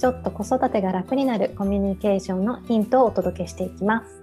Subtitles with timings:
[0.00, 4.16] ちょっと子育てが楽になるコミュニケーションのヒントをお届けしていきます。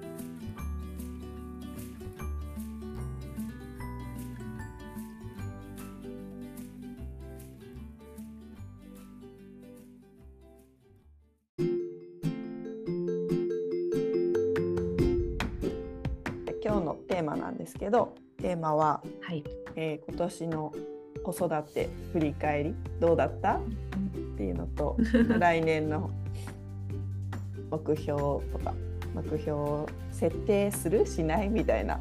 [16.63, 19.43] 今日のテーマなんですけどテーマは、はい。
[19.75, 20.73] えー、今年の
[21.23, 23.59] 子育て振り返りどうだった？
[24.37, 24.95] っていうのと
[25.39, 26.11] 来年の
[27.71, 28.75] 目標とか
[29.15, 31.99] 目標を設定するしないみたいな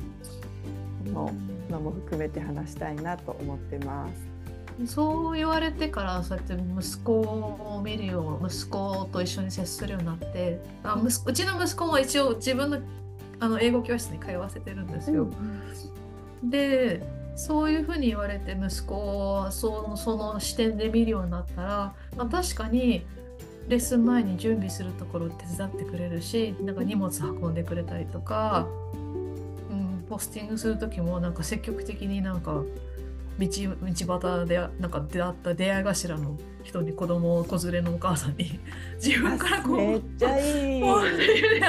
[1.06, 1.32] の
[1.80, 4.06] も含めて話したいなと思ってま
[4.84, 4.92] す。
[4.92, 12.78] そう言われてからそうやって息子を見るよう息子と一緒に接するようになってあ息うちの息子も一応自分の
[13.40, 15.24] あの英語教室に通わせてるんですよ。
[16.42, 17.02] うん、で
[17.36, 23.04] そういうふうに言われて息子をそのその視点で見るようになったら、まあ、確かに
[23.68, 28.66] レッスン前に準備するところ手伝ってくれるしなんか荷物運んでくれたりとか、
[29.70, 32.62] うん、ポスティングする時もなんか積極的になんか
[33.38, 33.48] 道
[34.08, 38.58] 道端でなんか出会った出会い頭の人に子供子連れのお母さんに
[39.02, 40.82] 自分からこうめっちゃいい。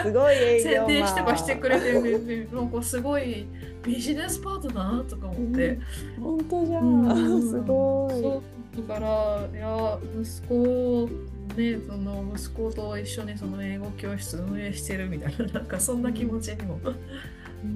[0.04, 3.46] すごい宣伝してかしてくれてなんかすごい
[3.84, 5.80] ビジネスパートだなとか思って、
[6.18, 8.22] うん、本当じゃん、うん、すごい。
[8.22, 11.10] そうだからいや息子
[11.56, 16.80] ねその息子と一緒にその英語教室運営してるみたいななんかそんな気持ちにも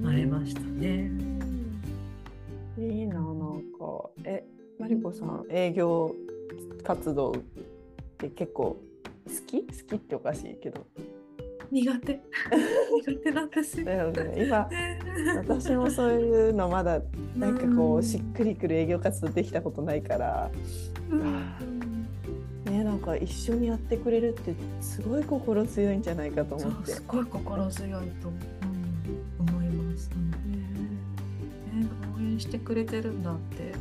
[0.02, 1.10] なれましたね。
[2.78, 3.20] いいな
[4.24, 4.44] え
[4.78, 6.14] マリコさん営業
[6.82, 7.34] 活動っ
[8.18, 8.76] て結構
[9.26, 9.62] 好き？
[9.62, 10.86] 好きっておかしいけど。
[11.70, 12.20] 苦手。
[13.06, 13.86] 苦手なんですよ。
[13.86, 14.44] だよね。
[14.46, 14.68] 今
[15.38, 17.00] 私もそういうのまだ
[17.36, 20.50] なんかこうしっくりくる営業活動できたことないから、
[21.10, 22.06] うん、
[22.66, 26.92] ねなんか一緒にやってくれるってすごい心強いんじゃないかと思って。
[26.92, 30.10] すごい心強いと、うん、思います。
[30.14, 30.30] うん、
[31.80, 31.88] ね。
[32.18, 33.72] 応援してくれてるんだって。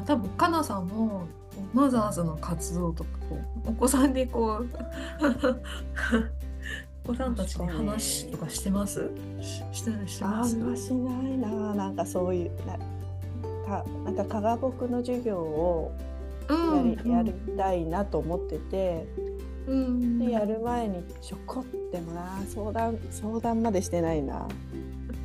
[0.00, 1.26] あ多分かなさんも
[1.72, 3.10] マザーズの活動とか
[3.66, 4.66] お子さんにこう
[7.04, 10.56] お子さんたちに話とかしてます、してしてます？
[10.56, 12.78] あんましないななんかそういうな
[13.66, 15.92] かなんか科学の授業を
[16.48, 19.06] やりうん、やりたいなと思ってて、
[19.68, 24.48] うん、でやる前にちょこってもな相談相談までしてないな。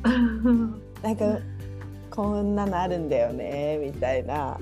[1.02, 1.38] なんか
[2.10, 4.58] こんなのあるんだよねみたいな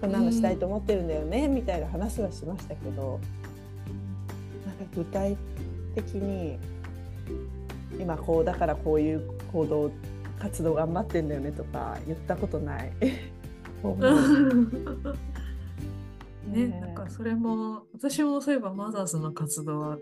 [0.00, 3.20] こんなのしたいと思ってるんだよね、うん、みたいな話はしましたけど
[4.66, 5.36] なんか具体
[5.94, 6.58] 的に
[7.98, 9.90] 今こうだからこういう行動
[10.38, 12.92] 活動頑張ってんだよねとか言ったことない。
[16.48, 19.98] ね、なんかそれも私もそういえばマザーズの活動は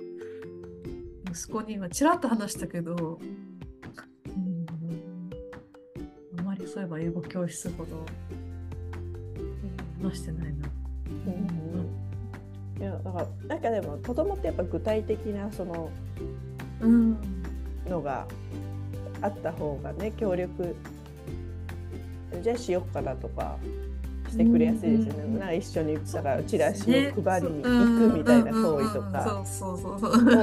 [1.29, 3.19] 息子に今ちらっと話したけど、
[6.77, 8.05] そういえば英語教室ほど
[10.03, 10.69] 話してないな。
[11.27, 15.89] うん、いやだからなんかでも子供ってやっぱ具体的なその、
[16.83, 17.17] うん、
[17.89, 18.27] のが
[19.23, 20.77] あった方がね協力
[22.43, 23.57] じゃあしよっかなとか
[24.29, 25.23] してくれやすいですよね。
[25.25, 29.45] うん、なんか一緒にだからチラシを配りに行くみたいな行為とか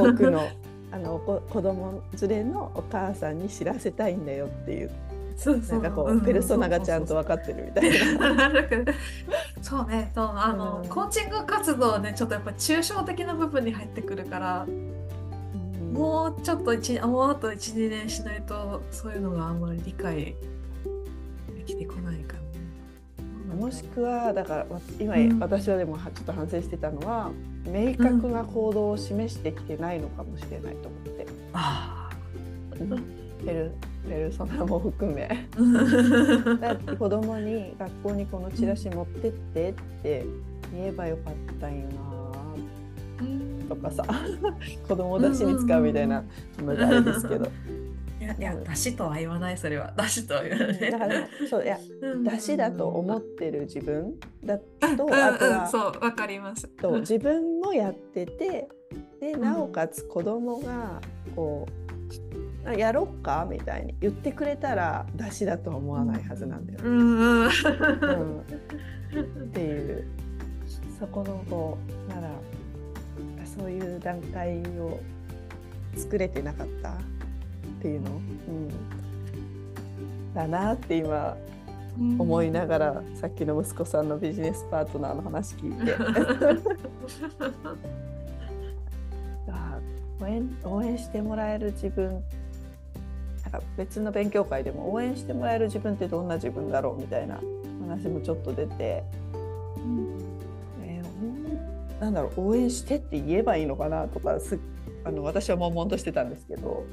[0.01, 0.47] 多くの
[0.91, 4.91] あの子供連れのお母さんに知らせたいんだよっていう
[5.35, 5.81] そうそう。
[5.81, 8.51] なんかこう、ペルソナがちゃんと分かってるみたいな。
[9.61, 10.11] そうね。
[10.13, 20.35] そうあの、うん、コーチング活動はねちょっとやっぱ抽象的な部分に入ってくるから、うん、もうちょっと1もうあと12年しないとそういうのがあんまり理解
[21.55, 22.43] できてこないかな。
[23.55, 24.65] もしくはだから
[24.99, 27.31] 今、うん、私はでもちょっと反省してたのは
[27.65, 31.27] 明確な行動を示してきてないのかもしれないと思って。
[31.53, 32.09] あ
[33.45, 33.71] ペル
[34.07, 35.47] ペルソナも含め。
[36.97, 40.25] 子供に学校にこのチラシ持ってってって
[40.73, 42.13] 言えばよかったんよな。
[43.69, 44.03] とかさ。
[44.87, 46.23] 子供出しに使うみたいな
[46.59, 47.47] のがあれですけど。
[48.23, 49.93] いやいや出汁とは言わないそれは。
[49.97, 51.77] 出汁とは言わない、だからそういや
[52.23, 54.15] 出汁だと思ってる自分
[54.45, 56.69] だと、あとは、そうわかります。
[56.69, 58.69] と自分もやってて
[59.19, 61.01] でなおかつ子供が
[61.35, 61.83] こう、
[62.71, 63.47] やろっか？
[63.49, 67.51] みたいに言ってくれたら出汁だとは思わないはずなんだよ、うんうん、っ
[69.53, 70.07] ていう。
[70.99, 71.77] そこのこ
[72.07, 72.29] うなら
[73.45, 74.99] そういう段階を
[75.97, 76.93] 作れてなかったっ
[77.81, 78.13] ていうの、う
[78.51, 78.69] ん、
[80.33, 81.35] だなって今
[82.17, 85.93] 思いながら、さっきの息子さんのビジネスパートナーの話聞いて。
[90.23, 92.23] 応援応援してもらえる自分
[93.53, 97.39] か別の勉強会でも応援してもらえる自分ってどんな自分だろうみたいな
[97.87, 99.03] 話もちょっと出て、
[99.77, 100.07] うん。
[100.83, 104.59] えー、なんだろう応援してって言えばいいのかなとかす
[105.05, 106.83] あの私は悶々としてたんですけど。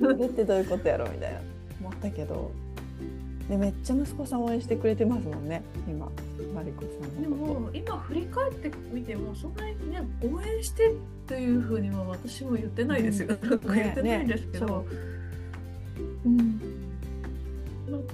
[0.00, 1.40] それってどういうことやろうみたいな
[1.80, 2.50] 思ったけど。
[3.48, 6.08] でめっちゃ息子さん応援してくれてますもんね今
[6.54, 10.94] マリコさんでも今振り返ってみてもそんなにね応援して
[11.26, 15.19] というふうには私も言ってないですよ、うん、 言ってないんですけど、ね
[16.24, 16.60] うん、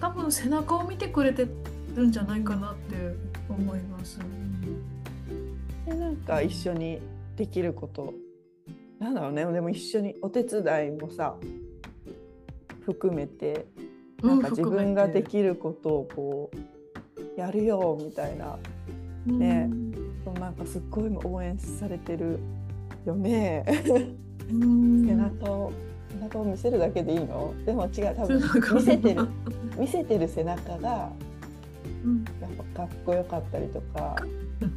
[0.00, 1.46] 多分背中を見てくれて
[1.94, 3.14] るんじゃないかなって
[3.48, 4.18] 思います。
[5.86, 7.00] でなんか一緒に
[7.36, 8.14] できること
[8.98, 9.44] なんだろうね。
[9.52, 11.36] でも一緒にお手伝いもさ
[12.84, 13.66] 含めて
[14.22, 18.58] なんか自分ができることをこうやるよみたいな。
[19.26, 19.68] ね、
[20.24, 22.38] うん、なんかすっごい応援されてる
[23.04, 23.64] よね。
[24.48, 25.72] 背中を
[26.12, 27.54] 背中を見せるだけでいいの？
[27.64, 28.42] でも違う多分
[28.74, 29.28] 見せてる
[29.78, 31.12] 見せてる背中がやっ
[32.74, 34.16] ぱかっこよかったりとか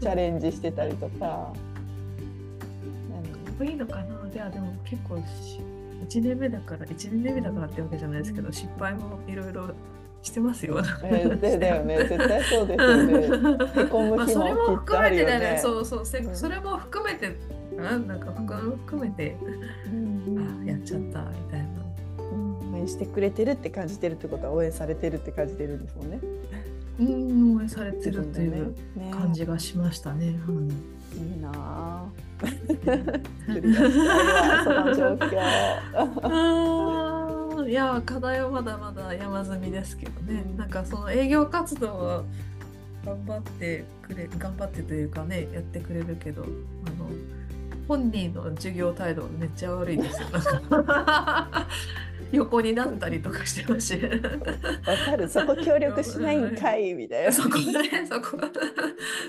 [0.01, 1.53] チャレンジしてたりとか。
[3.57, 4.29] こいいのかな？
[4.29, 9.71] ではでも結構1年目だから1年目だからってわけじゃないですけど失敗もいろいろ
[10.21, 10.77] してますよ。
[11.03, 11.97] えー、だよね。
[11.97, 13.13] 絶対そうですよね。
[13.75, 15.39] へこむ 日もきっとあるよね。
[15.39, 15.59] ね。
[15.61, 17.37] そうそうせ、それも含めて
[17.79, 19.35] なんか含めて、
[19.87, 21.67] うん、あやっちゃったみたいな。
[22.71, 26.19] 応援してくれてるって感じてるってことは応援されてるって感じてるんですもんね。
[26.99, 28.75] うん、応援されてるっていう
[29.11, 30.31] 感じがしましたね。
[30.31, 30.55] ねはい
[31.17, 32.05] いいな
[37.67, 42.23] いや課題はまだまだ山積みですけどね、うん、なんかその営業活動は
[43.05, 46.45] 頑張ってくれ頑張ってというかねやってくれるけどあ
[46.98, 46.98] の
[47.89, 50.27] 本人の授業態度めっちゃ悪いですよ。
[52.31, 54.09] 横になったりとかしてましわ
[54.95, 55.27] かる。
[55.27, 57.31] そこ協力しないんかいみたいな。
[57.33, 58.37] そこねそこ。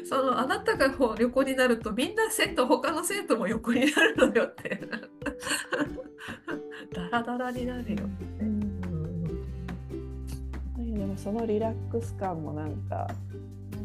[0.07, 4.79] そのあなたがこう横になるとみんな生徒他の生徒も横になるのよって。
[6.93, 8.03] ダラダラになるよ。
[8.41, 8.45] う
[10.83, 12.77] ん、でもそのリラックス感もなん。
[12.91, 13.09] か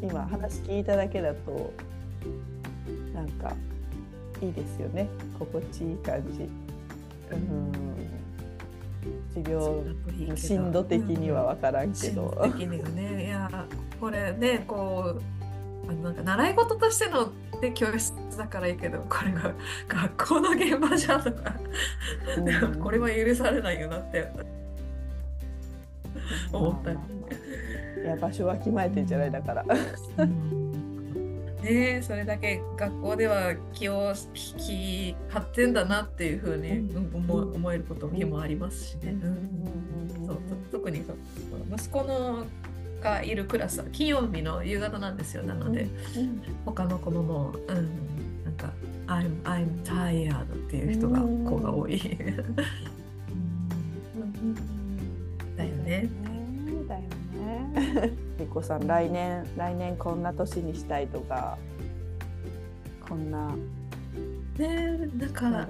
[0.02, 1.72] 今話聞いただけだと
[3.14, 3.30] なん。
[3.30, 3.54] か
[4.46, 5.08] いいですよね。
[5.40, 6.50] 心地いい感じ。
[7.32, 7.72] うん。
[9.34, 12.30] 治療深度的には分からんけど。
[12.44, 13.66] 的にはねいや
[14.00, 15.20] これねこ
[15.88, 17.32] うなんか習い事としての
[17.62, 19.54] で教室だからいいけどこれが
[19.88, 21.56] 学校の現場じゃとか、
[22.38, 24.32] うん、これは許されないよなって。
[26.52, 26.98] 思ったり。
[28.04, 29.66] いや場所は決まえてんじゃないだから。
[31.70, 39.16] うんねそれだけ学校では気を引き張ってんだなっていうふうに思思えることもありますしね。
[40.26, 40.38] そう
[40.72, 41.04] 特に
[41.72, 42.46] 息子の
[43.02, 45.88] がいるクラスは金曜日の夕方なんですよなので、
[46.66, 48.74] 他の子ももう、うん、なんか
[49.06, 52.00] 「I'm, I'm tired」っていう人が子が多い。
[55.56, 56.10] だよね。
[56.88, 58.25] だよね。
[58.40, 61.58] みこさん来年来年こんな年にしたいとか
[63.08, 63.56] こんな
[64.58, 65.68] ねだから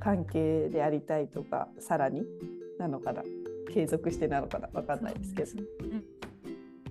[0.00, 2.24] 関係でありたいとかさらに
[2.78, 3.22] なのかな？
[3.72, 4.68] 継続してなのかな？
[4.68, 5.62] 分かんないですけど。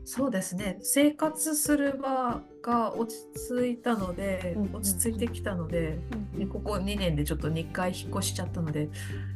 [0.08, 0.78] そうですね。
[0.82, 3.18] 生活する場が落ち
[3.50, 5.98] 着いたので、落ち着いてきたので、
[6.36, 9.35] ね、ここ2年でちょっと2回引っ越しちゃったのでお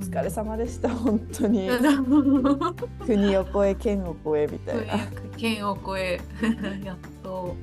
[0.00, 1.68] 疲れ様でした本当に。
[3.06, 4.94] 国を越え県を越えみたいな。
[5.36, 6.20] 県を越え
[6.84, 7.54] やっと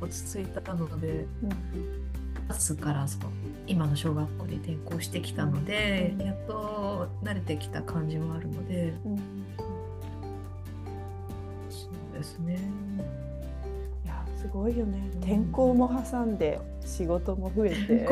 [0.00, 1.48] 落ち着いたので、うん、
[2.48, 3.30] 明日からその
[3.66, 9.16] 今の小学校に転校してきたので、うん、やっと慣れてきた感じもあるので、うん、
[11.70, 12.58] そうですね。
[14.04, 15.10] いやすごいよね。
[15.20, 18.08] 転校も挟んで仕事も増えて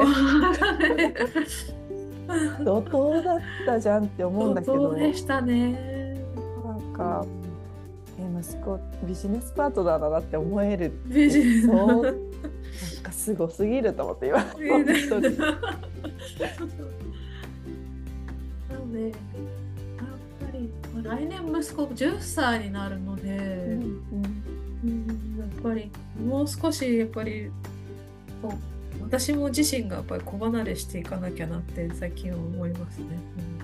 [2.64, 4.94] 怒涛だったじゃんって思うんだけど。
[4.94, 6.18] でしたね。
[6.64, 7.26] なんか、
[8.18, 10.92] え息子ビジネスパートナーだなって思える。
[11.06, 11.66] ビジネス。
[11.66, 12.14] そうなん
[13.02, 14.50] かすごすぎると思って今本
[15.08, 15.38] 当に。
[15.38, 15.46] な
[18.78, 19.12] のでやっ
[20.40, 20.70] ぱり
[21.02, 24.00] 来年息子10歳になるので、うん。
[24.82, 25.06] うん、
[25.38, 25.90] やっぱり
[26.24, 27.50] もう少しやっぱり
[28.40, 28.79] こう
[29.10, 33.06] 私も自身がやっぱり子離れしていかなきゃなって最近は思いますね。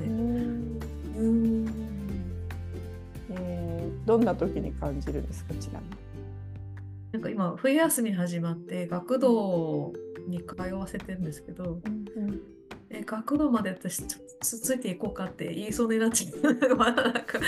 [0.00, 0.80] うん
[1.16, 1.66] うん
[3.30, 5.92] えー、どんな時に感じるんですかちなみに？
[7.12, 9.92] なんか今冬休み始まって学童
[10.26, 12.40] に通わせてるんですけど、うんうん、
[12.98, 16.76] え学童まで私ちょっとついていこうかって言いそうになっちゃう。
[16.76, 17.38] ま だなんか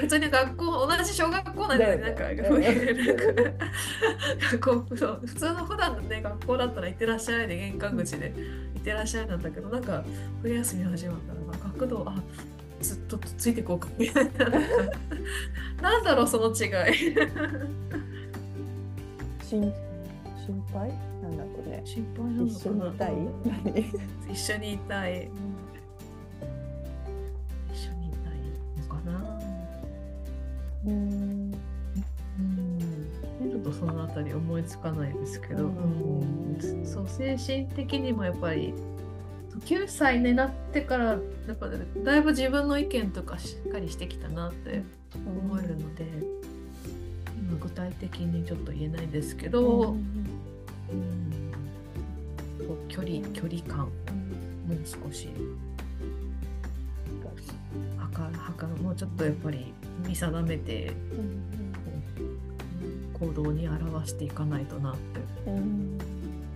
[0.00, 2.24] 普通に学校同じ小学校なんでなんか
[4.52, 8.32] 学校そう普通の普段のね学校だったら行ってらっしゃいで玄関口で
[8.74, 10.04] 行ってらっしゃいなんだけどなんか
[10.42, 11.40] 冬休み始まったら
[11.72, 12.22] 学童あ
[12.80, 14.48] ずっとついていこうかみたいな。
[15.80, 17.14] なん だろうその違い。
[19.42, 19.72] 心
[20.44, 21.15] 心配？
[21.84, 23.30] 心配なの一緒にいたい？
[24.30, 25.30] 一緒にいたい、
[27.72, 28.32] 一緒にいたい
[28.76, 29.12] のかな？
[30.86, 31.52] うん。
[33.38, 38.74] ちょっとそのあたり思いつかないですけど、うん、そう精神的にもやっぱり
[39.60, 41.18] 9歳になってからや
[41.52, 44.82] っぱだいぶ自分の意見とかしっかりしてきたなって
[45.14, 46.04] 思えるので、
[47.38, 50.25] 今具体的にちょっと言えないですけど、うん、
[52.88, 53.86] 距離距離感。
[54.66, 55.28] もう少し。
[57.98, 59.72] はかはかもうちょっとやっぱり
[60.06, 60.92] 見定めて、
[63.12, 65.20] 行動に表していかないとなって。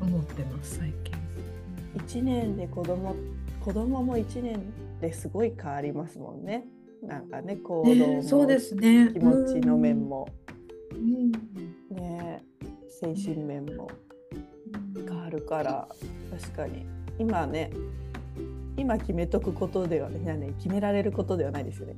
[0.01, 1.15] 思ってます最近。
[2.21, 3.15] 1年で子供
[3.61, 6.65] 子供も1年ですごい変わりますもんね。
[7.03, 10.29] なんかね行動も、そうですね、気持ちの面も、
[10.93, 11.31] うん、
[11.97, 12.43] ね
[12.89, 13.71] 精神面も。
[13.73, 13.93] 変わ
[15.31, 15.89] るから
[16.31, 16.87] 確かに。
[17.19, 17.71] 今ね
[18.77, 21.97] 今決めとくことではね決められることではないですよね。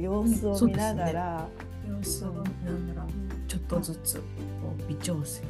[0.00, 1.48] 様子を見ながら、
[1.86, 2.36] ね、様子を見
[2.88, 3.06] ながら
[3.48, 4.22] ちょっとずつ
[4.88, 5.42] 微調整。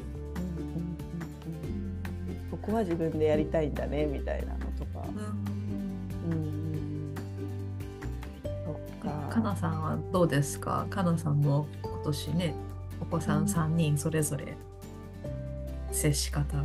[2.70, 5.04] こは自分でやりたいんだねみたいなのとか。
[6.28, 7.14] うん、
[8.64, 9.34] そっか。
[9.34, 9.82] かなさん。
[9.82, 10.86] はどうですか。
[10.88, 11.40] かなさん。
[11.40, 12.54] も今年ね、
[13.00, 13.46] お子さん。
[13.46, 14.56] 3人それぞれ
[15.90, 16.64] 接し方を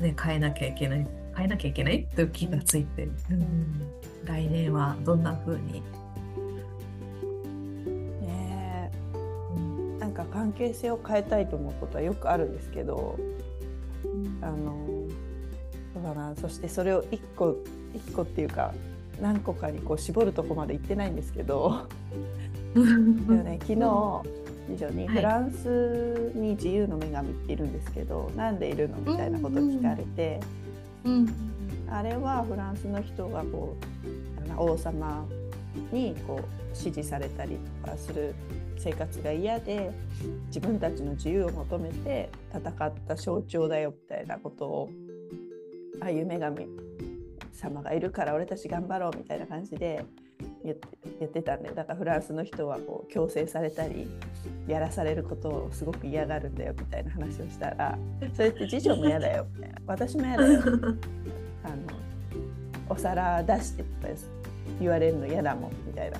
[0.00, 3.90] ね変えなきゃいけない、変えなきゃいけないという気がついて、うん、
[4.24, 5.82] 来年はどんな風に？
[8.22, 8.90] ね
[9.98, 13.18] なんか関係性を変えたいと思うことはよくあるんですけど、
[14.40, 14.86] あの
[15.94, 16.34] そうだな。
[16.36, 17.56] そしてそれを1個
[17.94, 18.72] 1個っていうか
[19.20, 21.86] 何個かにこう絞るとこまで行ってないんですけど。
[22.72, 24.22] ね、昨日
[24.70, 30.40] 次女にフランスに自由の女神っているんですけど、はい、なんでいるのみたいなことを聞かれて、
[31.04, 31.28] うん、
[31.90, 33.76] あれはフランスの人がこ
[34.56, 35.26] う王様
[35.92, 38.34] にこう支持されたりとかする
[38.78, 39.90] 生活が嫌で
[40.46, 44.90] 自分たちの自由を求めて戦った象徴だよみたいなことを
[46.00, 46.66] ああいう女神
[47.52, 50.04] 様がいるから俺たち頑張ろうみたいな感じで
[50.64, 50.88] 言って
[51.18, 54.08] 言ってたんでだからフランスの人はこう強制されたり
[54.66, 57.98] やらされることをすごく嫌がるんだよみたいな話をしたら
[58.34, 59.46] それって次女も嫌だよ。
[59.54, 60.60] みたいな私も嫌だよ。
[61.64, 61.76] あの
[62.88, 64.14] お皿出してとか
[64.80, 66.18] 言われるの嫌だもんみたいな。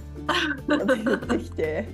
[0.78, 1.88] こ と言ってきて。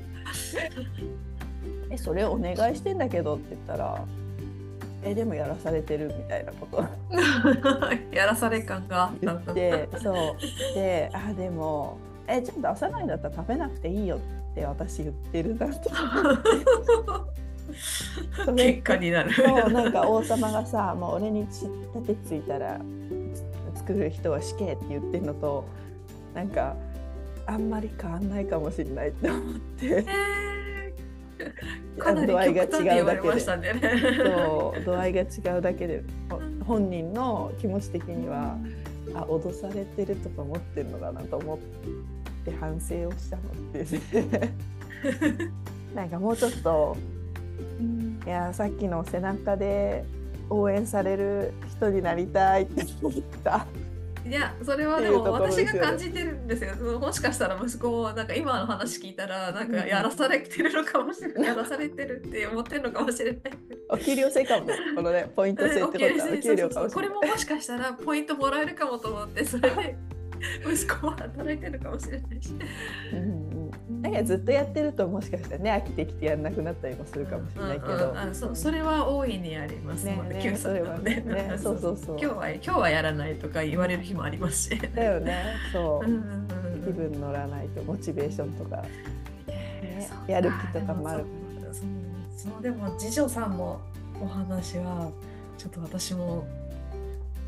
[1.91, 4.05] えそれお願いしてんだけどって言ったら
[5.05, 6.85] えでもやらされてるみたいなこと。
[8.13, 10.15] やらされ感が言ってそう。
[10.75, 11.99] であでも
[12.29, 14.19] えちょっと朝ないんだったら食べなくていいよ
[14.53, 15.91] って私言ってるなと
[18.55, 19.33] 結果になる。
[19.33, 21.69] そうなんか王様がさもう俺に立
[22.07, 22.81] てついたら
[23.75, 25.65] 作る人は死刑って言ってるのと
[26.35, 26.77] なんか
[27.47, 30.05] あんまり変わんないかもしれないって思って。
[31.99, 36.03] かなり度合いが違うだけで、そう度合いが違うだけで
[36.67, 38.57] 本人の気持ち的には、
[39.15, 41.59] あ脅されてるとか思ってるのかなと思っ
[42.47, 44.51] て反省をしたのって
[45.95, 46.97] なんかもうちょっと、
[48.27, 50.05] いやさっきの背中で
[50.51, 53.67] 応援される人になりたいって思った。
[54.27, 56.99] いやそれはでも私が感じてるんですよ。
[56.99, 61.45] もしかしたら息子もなんか今の話聞いたらなんかやらされてるのかもしれない。
[61.47, 63.43] やらされてるって思ってるのかもしれない。
[63.89, 69.97] お給料制かもこのねポイント制ってことはお給料かもこれももしかしたらポイントもらえるかもと思ってそれで
[70.65, 72.55] 息子は働いてるかもしれないし。
[73.13, 73.57] うん
[74.03, 80.17] なんかずっとやってるともしかしたらね飽きてきてやんなくなったりもするかもしれないけど、うんうんうん、そそれは大いにありますね。
[80.29, 81.21] ね それはね。
[81.21, 81.79] ねそう。
[81.81, 84.79] そうそう今日は今日はやらないとか言われる日もありますし。
[84.95, 85.45] だよね。
[85.73, 88.83] そう、うんうんうん、気分乗らないとモチベーションとか、
[89.47, 91.25] ね、やる気とかもある。
[91.73, 92.53] そう。
[92.53, 93.81] そうでも次女さんの
[94.21, 95.11] お話は
[95.59, 96.47] ちょっと私も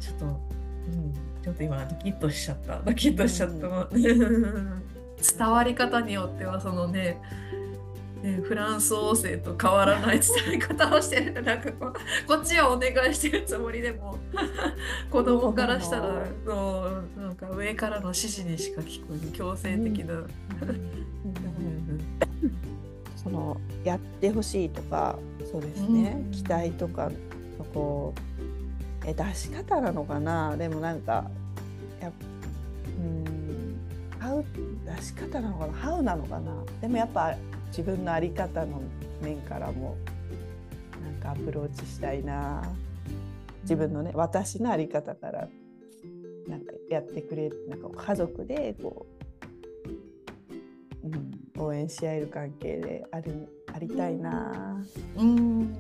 [0.00, 0.57] ちょっと
[0.92, 1.42] うん。
[1.42, 2.80] ちょっと今ドキッとしちゃった。
[2.80, 4.82] ドキッとしちゃった、うん。
[5.38, 7.20] 伝わり方によってはそのね
[8.22, 11.92] ね、フランス王政と変わらない伝え方をしてるなんかこ
[12.26, 14.18] こっちはお願いしてるつもりでも
[15.10, 20.22] 子供からしたらそうなんか上からの指示にしか聞こえる強制的な。
[23.16, 25.18] そのやってほしいとか
[25.50, 27.10] そうですね、うん、期待とか
[27.58, 28.27] のこう
[29.08, 30.56] え出し方なのかな？
[30.56, 31.30] でもなんか
[32.00, 32.12] や
[32.98, 33.80] うん
[34.18, 34.44] ハウ
[34.84, 35.72] 出し方なのかな？
[35.72, 36.64] ハウなのかな？
[36.80, 37.34] でもやっぱ
[37.68, 38.82] 自分の在り方の
[39.22, 39.96] 面からも
[41.02, 42.62] なんかアプローチしたいな。
[43.62, 45.48] 自分のね私の在り方から
[46.46, 49.06] なんかやってくれなんか家族でこ
[51.04, 54.82] う、うん、応援し合える関係であるありたいな。
[55.16, 55.74] うん。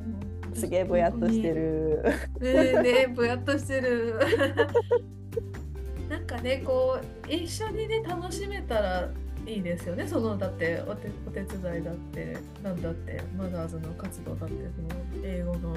[0.58, 2.02] すげえぼやっとしてる。
[2.40, 4.18] ねねぼやっとしてる。
[6.10, 9.10] なんかねこう一緒にね楽しめたら
[9.46, 10.06] いいですよね。
[10.06, 15.76] そのだってお手お手伝いだってなんだってマザーズの活動だってその英語の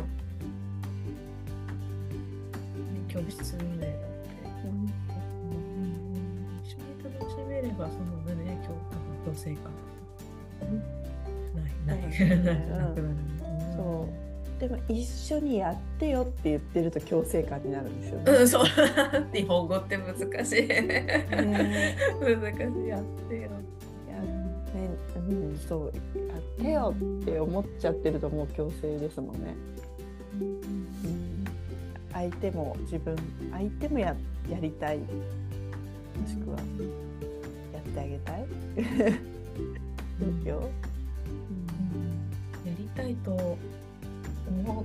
[3.07, 4.89] 教室運営だって、うん、
[6.63, 8.91] 一緒に楽しめればそのね今日
[9.25, 9.71] 共生感
[11.85, 12.55] ないない、 な
[12.93, 13.30] くなる、
[14.61, 18.31] でも一緒にやってよって言ってると強制感になるんですよね。
[18.31, 18.65] うん、そう
[19.33, 20.67] 日本語って難しい。
[20.67, 21.27] ね、
[22.19, 23.41] 難しいやってよ。
[23.41, 29.55] やね、うん、そうやってよって思っちゃってるともう強制ですもんね。
[30.39, 31.43] うん、
[32.13, 33.15] 相手も自分
[33.51, 34.15] 相手もや
[34.47, 35.05] やりたいも
[36.27, 36.57] しくは
[37.73, 38.45] やってあげたい。
[40.43, 40.69] う よ、
[42.63, 43.57] うん、やりたいと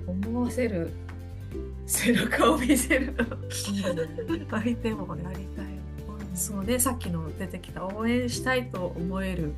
[0.07, 0.91] 思わせる
[1.87, 3.15] 背中を見せる。
[4.51, 5.67] 相手もやりたい。
[6.37, 9.55] そうねさっきの出てきた応援したいと思える、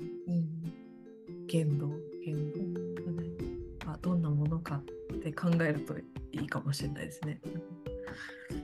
[0.00, 1.90] うん、言動
[2.24, 2.60] 言動
[3.04, 3.28] がね、
[3.84, 4.80] まあ、どんなものか
[5.12, 7.40] って考えるといいかもしれないですね。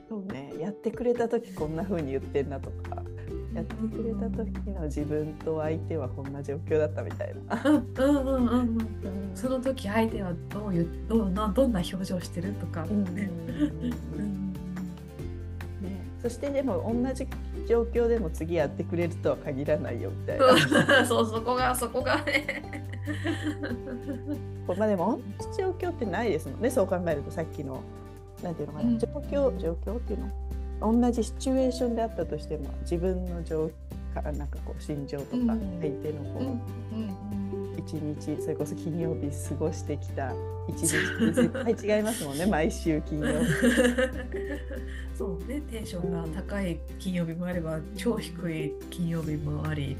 [0.09, 0.53] そうね。
[0.59, 3.00] やってくれた時こんな風に言ってんなとか
[3.53, 7.61] やってくれた時の自分と相手はこんな状況だったみたいな。
[7.65, 13.29] うんうんうんうん、その時相手はどういうどうなどんな表情してるとか、ね。
[16.21, 17.27] そしてでも同じ
[17.67, 21.05] 状況でも次やってくれるとは限らないよみたいな。
[21.05, 21.25] そう。
[21.27, 22.83] そこがそこがね。
[24.77, 26.69] まあでも同じ状況ってないですもんね。
[26.69, 27.81] そう考えるとさっきの
[28.43, 30.29] なんていうのかな、状況状況っていうの
[30.81, 33.69] 同じシチュエーションであったとしても自分の状
[34.13, 40.33] からなんかこう心情とか相手のこう一日それこそ金曜日過ごしてきた
[40.67, 40.87] 一日
[41.33, 43.45] 絶対違いますもんね 毎週金曜日。
[45.17, 49.95] そうねテンションが高い金曜日もあれば超低い金曜日もあり。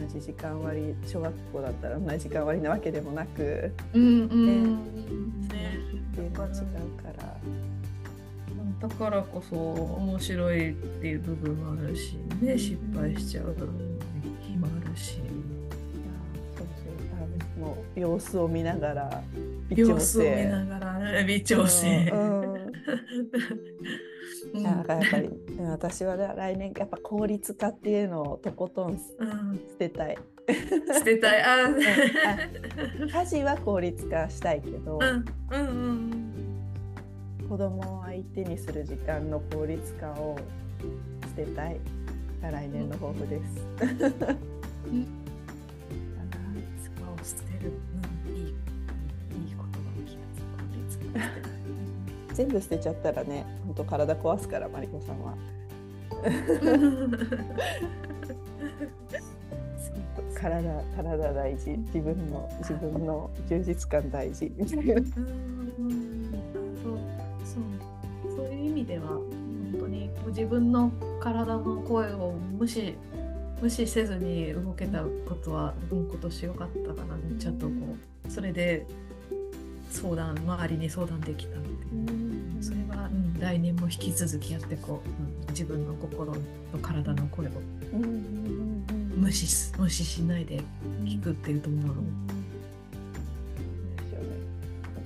[0.00, 5.80] 同じ時間割小学校だったら同じ時間割なわけでもなく、うんうんね、ね、
[6.16, 6.44] 違うか
[7.18, 7.36] ら。
[8.80, 13.54] だからこそ面白いっていう部分もあるしね失敗しちゃう
[14.42, 15.20] 日もあるし。
[17.58, 19.22] もう様子を見ながら
[19.70, 22.12] 様子を見ながら 微調整。
[24.52, 29.04] なん かやっぱり私は来年やっぱ効率化っていうのをとことん捨
[29.78, 30.18] てたい。
[30.92, 31.42] 捨てたい。
[31.42, 31.68] あ
[33.10, 36.23] 家事は効率化したいけど、うんうんうん
[37.54, 40.36] 子供を相手にする時間の効率化を
[41.22, 41.78] 捨てたい
[42.42, 43.64] が来年の抱負です。
[43.78, 43.84] う
[44.92, 45.06] ん、
[47.22, 47.70] 捨てる、
[48.26, 48.58] うん、いいいい言
[49.56, 49.68] 葉の
[50.04, 50.22] 気が
[50.90, 51.06] する
[52.34, 55.36] 全部捨てちゃったらね本当体壊すからマリコさんは。
[60.34, 65.00] 体体大事自分の自分の充実感大事みたいな。
[70.34, 72.96] 自分の体の声を無視
[73.62, 77.72] 無視せずに動けたことは、うん、今年良かったかなちゃんとこ
[78.26, 78.84] うそれで
[79.90, 86.40] 相談周りに相談できたっていうそれは、うん、来年も引き続きやってこう、うん、自分の心と
[86.82, 87.50] 体の声を
[89.16, 90.60] 無視無視しないで
[91.04, 91.96] 聞くっていうと思う。
[94.02, 94.26] ですよね。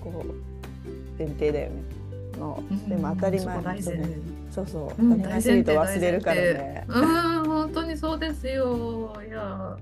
[0.00, 1.98] こう前提だよね。
[2.38, 4.37] の、でも当たり前ですね。
[4.58, 6.84] そうそう、当たり前と忘れるからね。
[6.88, 9.16] うん、本当にそうですよ。
[9.26, 9.76] いや。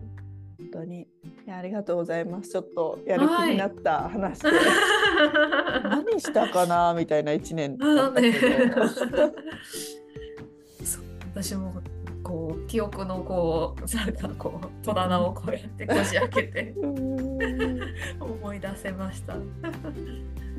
[0.59, 1.03] 本当に。
[1.03, 1.07] い
[1.47, 2.51] やありがとうございます。
[2.51, 8.37] ちょっとやる気になった話で、はい、 何したかなみたいな一年だったけど。
[11.35, 11.83] 私も
[12.27, 16.75] こう記憶のこうなんかこう戸棚をこうやってこじ開けて
[18.19, 19.37] 思い出せました。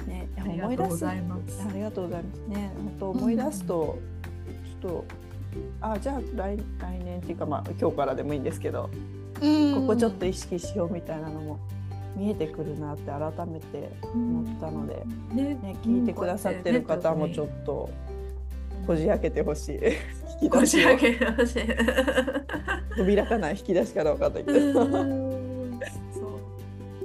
[0.08, 1.06] ね、思い出す。
[1.06, 2.72] ありがとうございますね。
[2.78, 4.00] 本当思い出すと、
[4.82, 5.06] ちょっと
[5.82, 8.90] あじゃあ来来年っていうかまあ今日からでもいいんですけど、
[9.34, 11.60] ここちょっと意識しようみたいなのも
[12.16, 15.04] 見えてくるなって改めて思ったので、
[15.34, 17.90] ねね聞いてくださってる方もちょっと
[18.88, 19.76] こじ開けてほしい。
[20.42, 20.88] 引き出しを。
[22.96, 24.74] 扉かない引き出しかどうかといって。
[24.74, 24.90] そう。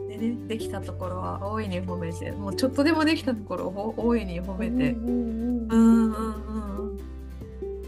[0.09, 2.31] でねできたところは大いに褒めて。
[2.31, 4.93] もうちょっとでもできたところを大いに褒めて。
[4.93, 6.13] うんうんうん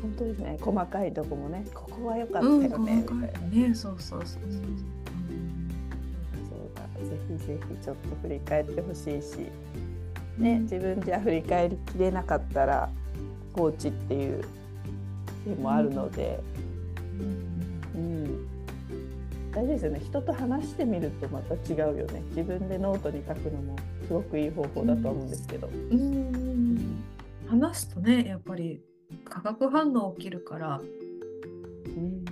[0.02, 2.78] 本当ですね細かいとこもねここは良かったよね、う
[3.14, 3.74] ん、みたいなね。
[3.74, 4.50] そうそうそうそう、うん、
[6.48, 6.82] そうだ。
[7.08, 9.48] ぜひぜひちょっと振り返ってほしいし。
[10.36, 12.90] ね、自分じゃ振り返りきれなかったら
[13.54, 14.44] コーチっていう
[15.46, 16.40] でもあるので、
[17.94, 18.48] うん、うん、
[19.52, 20.00] 大事ですよね。
[20.00, 22.22] 人と話してみるとまた違うよね。
[22.30, 25.68] 自分でノートに書くのもすごくいい方法だと思うんですけど。
[25.68, 27.02] うん、
[27.46, 28.82] 話すとねやっぱり
[29.24, 32.24] 化学反応起きるから、うん、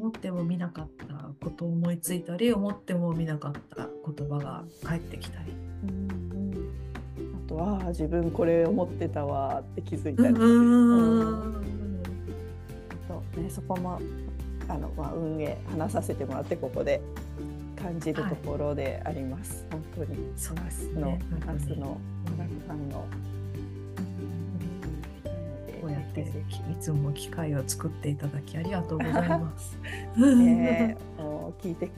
[0.00, 5.69] 思っても見なかったことを思いついたり思っても見なかった言葉が返ってきたり。
[7.50, 11.80] うんあとは自分これ思ってたわって気づいたり、うん
[13.08, 14.00] とね、そこも
[14.68, 17.00] あの、まあ、運営話させてもらってここで
[17.76, 19.66] 感じるところであります。
[19.70, 21.00] はい、本当にそうですね。
[21.00, 21.18] の
[21.52, 23.06] 明日の音楽ファンの
[25.80, 26.26] こうやってい
[26.78, 29.76] つも機会を作っていただきありがとうございます。
[30.16, 31.90] ね、 もう聞いて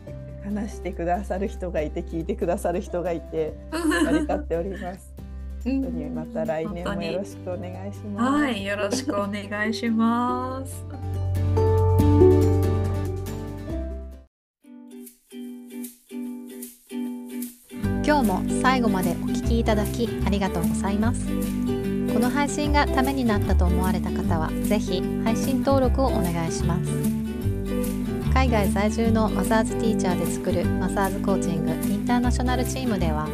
[0.44, 5.11] 話してくださる人がいて聞いてくださる人がいて ありがっております。
[5.64, 8.42] 本当にまた来年もよろしくお願いします。
[8.42, 10.84] はい、よろしくお願いします。
[18.04, 21.26] 今日も最後までお聞きいただきありがとうございます。
[21.26, 26.90] この配信がためになったと思われた方は、ぜひ配信登録をお願いします。
[28.34, 33.28] 海外在住のマザーズティーチャーで作るマザーズコーチングインターナショナルチームでは、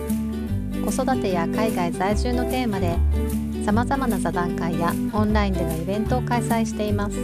[0.91, 2.97] 子育てや海外在住のテーマで
[3.63, 7.17] さまざまな座談会やオンラインでのイベントを開催しています。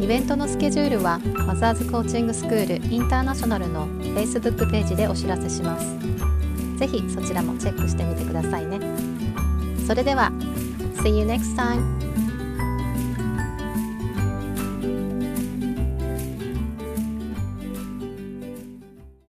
[0.00, 5.86] イベントのスケジュールはマザーズコーチングスクールインターナショナルの Facebook ページでお知らせします。
[6.78, 8.80] ぜひそちらもチェックしてみてくださいね。
[9.86, 10.32] それでは
[11.02, 12.05] See you next time!